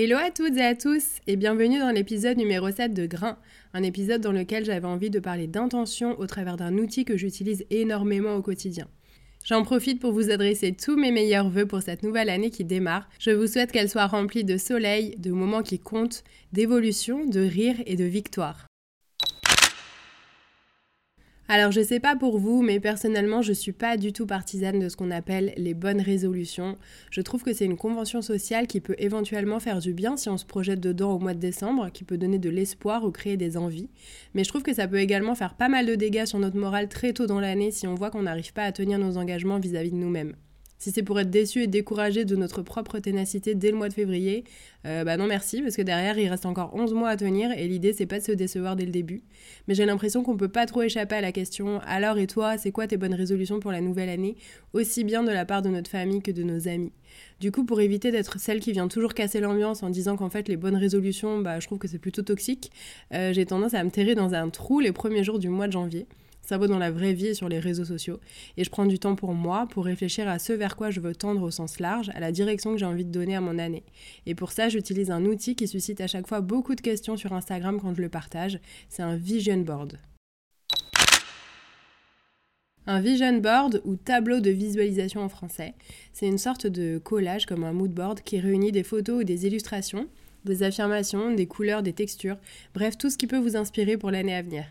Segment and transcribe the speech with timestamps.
[0.00, 3.36] Hello à toutes et à tous et bienvenue dans l'épisode numéro 7 de Grain,
[3.74, 7.64] un épisode dans lequel j'avais envie de parler d'intention au travers d'un outil que j'utilise
[7.70, 8.86] énormément au quotidien.
[9.44, 13.08] J'en profite pour vous adresser tous mes meilleurs voeux pour cette nouvelle année qui démarre.
[13.18, 17.82] Je vous souhaite qu'elle soit remplie de soleil, de moments qui comptent, d'évolution, de rire
[17.84, 18.67] et de victoire.
[21.50, 24.90] Alors je sais pas pour vous, mais personnellement je suis pas du tout partisane de
[24.90, 26.76] ce qu'on appelle les bonnes résolutions.
[27.10, 30.36] Je trouve que c'est une convention sociale qui peut éventuellement faire du bien si on
[30.36, 33.56] se projette dedans au mois de décembre, qui peut donner de l'espoir ou créer des
[33.56, 33.88] envies.
[34.34, 36.90] Mais je trouve que ça peut également faire pas mal de dégâts sur notre morale
[36.90, 39.92] très tôt dans l'année si on voit qu'on n'arrive pas à tenir nos engagements vis-à-vis
[39.92, 40.34] de nous-mêmes.
[40.78, 43.94] Si c'est pour être déçu et découragé de notre propre ténacité dès le mois de
[43.94, 44.44] février,
[44.86, 47.66] euh, bah non merci, parce que derrière il reste encore 11 mois à tenir et
[47.66, 49.22] l'idée c'est pas de se décevoir dès le début.
[49.66, 52.70] Mais j'ai l'impression qu'on peut pas trop échapper à la question alors et toi, c'est
[52.70, 54.36] quoi tes bonnes résolutions pour la nouvelle année,
[54.72, 56.92] aussi bien de la part de notre famille que de nos amis?
[57.40, 60.46] Du coup, pour éviter d'être celle qui vient toujours casser l'ambiance en disant qu'en fait
[60.46, 62.70] les bonnes résolutions, bah, je trouve que c'est plutôt toxique,
[63.14, 65.72] euh, j'ai tendance à me terrer dans un trou les premiers jours du mois de
[65.72, 66.06] janvier.
[66.48, 68.20] Ça vaut dans la vraie vie et sur les réseaux sociaux.
[68.56, 71.14] Et je prends du temps pour moi, pour réfléchir à ce vers quoi je veux
[71.14, 73.84] tendre au sens large, à la direction que j'ai envie de donner à mon année.
[74.24, 77.34] Et pour ça, j'utilise un outil qui suscite à chaque fois beaucoup de questions sur
[77.34, 78.60] Instagram quand je le partage.
[78.88, 79.98] C'est un vision board.
[82.86, 85.74] Un vision board ou tableau de visualisation en français,
[86.14, 89.46] c'est une sorte de collage comme un mood board qui réunit des photos ou des
[89.46, 90.08] illustrations,
[90.46, 92.38] des affirmations, des couleurs, des textures,
[92.72, 94.64] bref tout ce qui peut vous inspirer pour l'année à venir.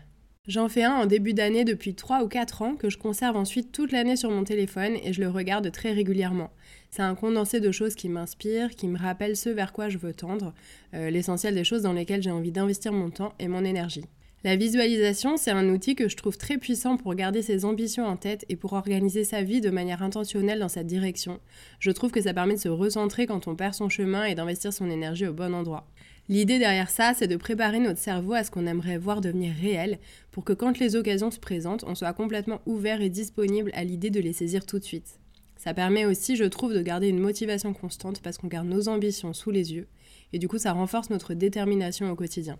[0.48, 3.70] J'en fais un en début d'année depuis 3 ou 4 ans que je conserve ensuite
[3.70, 6.50] toute l'année sur mon téléphone et je le regarde très régulièrement.
[6.90, 10.14] C'est un condensé de choses qui m'inspirent, qui me rappellent ce vers quoi je veux
[10.14, 10.54] tendre,
[10.94, 14.06] euh, l'essentiel des choses dans lesquelles j'ai envie d'investir mon temps et mon énergie.
[14.44, 18.16] La visualisation, c'est un outil que je trouve très puissant pour garder ses ambitions en
[18.16, 21.40] tête et pour organiser sa vie de manière intentionnelle dans cette direction.
[21.80, 24.72] Je trouve que ça permet de se recentrer quand on perd son chemin et d'investir
[24.72, 25.88] son énergie au bon endroit.
[26.28, 29.98] L'idée derrière ça, c'est de préparer notre cerveau à ce qu'on aimerait voir devenir réel
[30.30, 34.10] pour que quand les occasions se présentent, on soit complètement ouvert et disponible à l'idée
[34.10, 35.18] de les saisir tout de suite.
[35.56, 39.32] Ça permet aussi, je trouve, de garder une motivation constante parce qu'on garde nos ambitions
[39.32, 39.88] sous les yeux
[40.32, 42.56] et du coup ça renforce notre détermination au quotidien.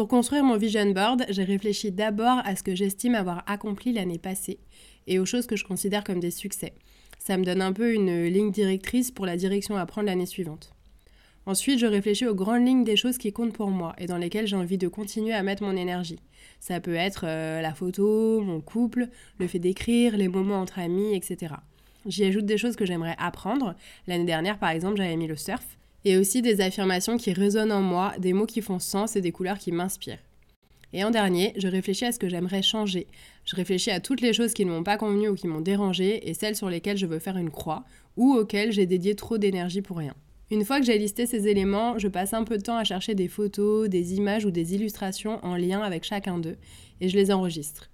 [0.00, 4.16] Pour construire mon vision board, j'ai réfléchi d'abord à ce que j'estime avoir accompli l'année
[4.16, 4.58] passée
[5.06, 6.72] et aux choses que je considère comme des succès.
[7.18, 10.72] Ça me donne un peu une ligne directrice pour la direction à prendre l'année suivante.
[11.44, 14.46] Ensuite, je réfléchis aux grandes lignes des choses qui comptent pour moi et dans lesquelles
[14.46, 16.20] j'ai envie de continuer à mettre mon énergie.
[16.60, 21.14] Ça peut être euh, la photo, mon couple, le fait d'écrire, les moments entre amis,
[21.14, 21.56] etc.
[22.06, 23.74] J'y ajoute des choses que j'aimerais apprendre.
[24.06, 27.82] L'année dernière, par exemple, j'avais mis le surf et aussi des affirmations qui résonnent en
[27.82, 30.18] moi, des mots qui font sens et des couleurs qui m'inspirent.
[30.92, 33.06] Et en dernier, je réfléchis à ce que j'aimerais changer.
[33.44, 36.28] Je réfléchis à toutes les choses qui ne m'ont pas convenu ou qui m'ont dérangé
[36.28, 37.84] et celles sur lesquelles je veux faire une croix
[38.16, 40.14] ou auxquelles j'ai dédié trop d'énergie pour rien.
[40.50, 43.14] Une fois que j'ai listé ces éléments, je passe un peu de temps à chercher
[43.14, 46.56] des photos, des images ou des illustrations en lien avec chacun d'eux
[47.00, 47.88] et je les enregistre.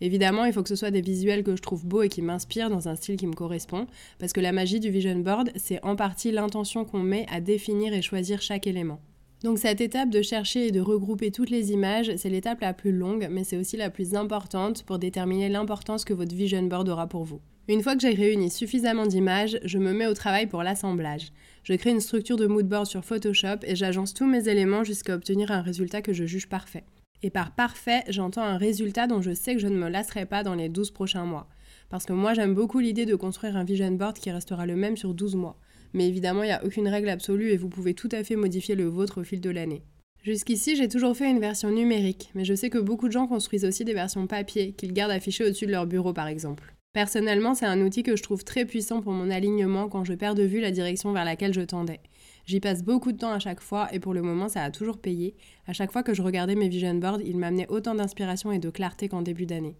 [0.00, 2.70] Évidemment, il faut que ce soit des visuels que je trouve beaux et qui m'inspirent
[2.70, 3.86] dans un style qui me correspond,
[4.18, 7.94] parce que la magie du vision board, c'est en partie l'intention qu'on met à définir
[7.94, 9.00] et choisir chaque élément.
[9.42, 12.92] Donc cette étape de chercher et de regrouper toutes les images, c'est l'étape la plus
[12.92, 17.06] longue, mais c'est aussi la plus importante pour déterminer l'importance que votre vision board aura
[17.06, 17.40] pour vous.
[17.68, 21.32] Une fois que j'ai réuni suffisamment d'images, je me mets au travail pour l'assemblage.
[21.64, 25.14] Je crée une structure de mood board sur Photoshop et j'agence tous mes éléments jusqu'à
[25.14, 26.84] obtenir un résultat que je juge parfait.
[27.22, 30.42] Et par parfait, j'entends un résultat dont je sais que je ne me lasserai pas
[30.42, 31.48] dans les 12 prochains mois.
[31.88, 34.96] Parce que moi, j'aime beaucoup l'idée de construire un vision board qui restera le même
[34.96, 35.58] sur 12 mois.
[35.92, 38.74] Mais évidemment, il n'y a aucune règle absolue et vous pouvez tout à fait modifier
[38.74, 39.82] le vôtre au fil de l'année.
[40.22, 43.64] Jusqu'ici, j'ai toujours fait une version numérique, mais je sais que beaucoup de gens construisent
[43.64, 46.75] aussi des versions papier, qu'ils gardent affichées au-dessus de leur bureau par exemple.
[46.96, 50.34] Personnellement, c'est un outil que je trouve très puissant pour mon alignement quand je perds
[50.34, 52.00] de vue la direction vers laquelle je tendais.
[52.46, 54.96] J'y passe beaucoup de temps à chaque fois et pour le moment ça a toujours
[54.96, 55.36] payé.
[55.66, 58.70] À chaque fois que je regardais mes vision boards, ils m'amenaient autant d'inspiration et de
[58.70, 59.76] clarté qu'en début d'année.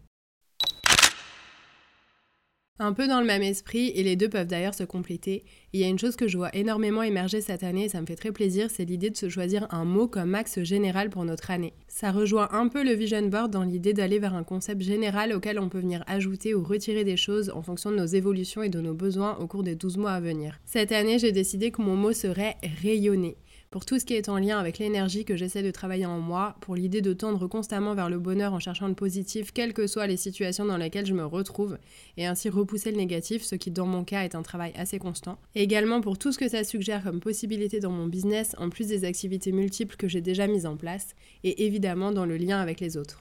[2.79, 5.85] Un peu dans le même esprit, et les deux peuvent d'ailleurs se compléter, il y
[5.85, 8.33] a une chose que je vois énormément émerger cette année et ça me fait très
[8.33, 11.73] plaisir, c'est l'idée de se choisir un mot comme axe général pour notre année.
[11.89, 15.59] Ça rejoint un peu le vision board dans l'idée d'aller vers un concept général auquel
[15.59, 18.81] on peut venir ajouter ou retirer des choses en fonction de nos évolutions et de
[18.83, 20.59] nos besoins au cours des 12 mois à venir.
[20.67, 23.39] Cette année, j'ai décidé que mon mot serait rayonner
[23.71, 26.57] pour tout ce qui est en lien avec l'énergie que j'essaie de travailler en moi,
[26.61, 30.07] pour l'idée de tendre constamment vers le bonheur en cherchant le positif, quelles que soient
[30.07, 31.79] les situations dans lesquelles je me retrouve,
[32.17, 35.39] et ainsi repousser le négatif, ce qui dans mon cas est un travail assez constant.
[35.55, 39.05] Également pour tout ce que ça suggère comme possibilité dans mon business, en plus des
[39.05, 41.15] activités multiples que j'ai déjà mises en place,
[41.45, 43.19] et évidemment dans le lien avec les autres.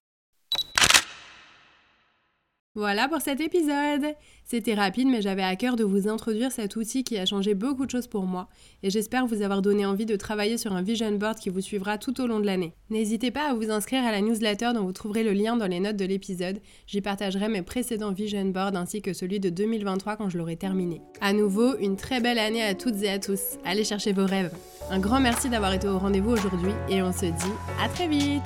[2.76, 4.16] Voilà pour cet épisode.
[4.44, 7.86] C'était rapide, mais j'avais à cœur de vous introduire cet outil qui a changé beaucoup
[7.86, 8.50] de choses pour moi,
[8.84, 11.98] et j'espère vous avoir donné envie de travailler sur un vision board qui vous suivra
[11.98, 12.74] tout au long de l'année.
[12.90, 15.80] N'hésitez pas à vous inscrire à la newsletter dont vous trouverez le lien dans les
[15.80, 16.60] notes de l'épisode.
[16.86, 21.02] J'y partagerai mes précédents vision boards ainsi que celui de 2023 quand je l'aurai terminé.
[21.22, 23.58] À nouveau, une très belle année à toutes et à tous.
[23.64, 24.54] Allez chercher vos rêves.
[24.92, 28.44] Un grand merci d'avoir été au rendez-vous aujourd'hui, et on se dit à très vite